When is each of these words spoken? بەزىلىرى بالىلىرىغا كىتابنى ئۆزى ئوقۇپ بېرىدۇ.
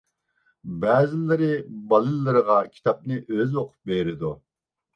بەزىلىرى 0.85 1.49
بالىلىرىغا 1.93 2.57
كىتابنى 2.73 3.21
ئۆزى 3.23 3.51
ئوقۇپ 3.63 3.95
بېرىدۇ. 3.95 4.37